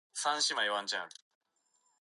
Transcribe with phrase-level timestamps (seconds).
[0.15, 1.07] 私は真面目な学生だ